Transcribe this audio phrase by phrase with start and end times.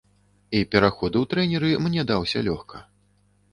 [0.59, 2.83] І пераход у трэнеры мне даўся лёгка.